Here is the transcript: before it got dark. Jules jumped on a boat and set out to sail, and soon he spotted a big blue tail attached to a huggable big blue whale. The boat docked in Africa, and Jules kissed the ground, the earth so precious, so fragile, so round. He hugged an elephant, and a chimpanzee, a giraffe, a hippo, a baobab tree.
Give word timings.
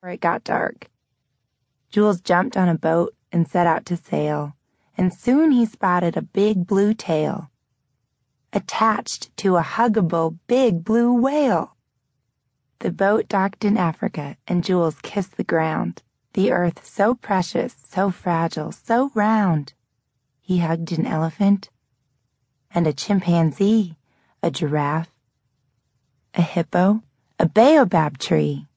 before 0.00 0.10
it 0.10 0.20
got 0.20 0.44
dark. 0.44 0.88
Jules 1.90 2.20
jumped 2.20 2.56
on 2.56 2.68
a 2.68 2.78
boat 2.78 3.16
and 3.32 3.48
set 3.48 3.66
out 3.66 3.84
to 3.86 3.96
sail, 3.96 4.54
and 4.96 5.12
soon 5.12 5.50
he 5.50 5.66
spotted 5.66 6.16
a 6.16 6.22
big 6.22 6.66
blue 6.66 6.94
tail 6.94 7.50
attached 8.52 9.36
to 9.36 9.56
a 9.56 9.62
huggable 9.62 10.38
big 10.46 10.84
blue 10.84 11.12
whale. 11.12 11.76
The 12.78 12.92
boat 12.92 13.28
docked 13.28 13.64
in 13.64 13.76
Africa, 13.76 14.36
and 14.46 14.64
Jules 14.64 15.00
kissed 15.02 15.36
the 15.36 15.44
ground, 15.44 16.02
the 16.34 16.52
earth 16.52 16.86
so 16.86 17.16
precious, 17.16 17.74
so 17.84 18.10
fragile, 18.10 18.70
so 18.70 19.10
round. 19.14 19.72
He 20.40 20.58
hugged 20.58 20.92
an 20.92 21.06
elephant, 21.06 21.70
and 22.70 22.86
a 22.86 22.92
chimpanzee, 22.92 23.96
a 24.44 24.50
giraffe, 24.52 25.12
a 26.34 26.42
hippo, 26.42 27.02
a 27.38 27.46
baobab 27.46 28.18
tree. 28.18 28.67